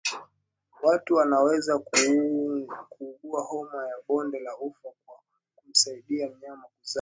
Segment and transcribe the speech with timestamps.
[0.83, 1.79] Watu wanaweza
[2.89, 5.19] kuugua homa ya bonde la ufa kwa
[5.55, 6.89] kumsaidia mnyama kuzaa